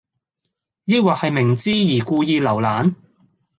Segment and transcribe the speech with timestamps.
[0.85, 2.95] 抑或係明知而故意留難?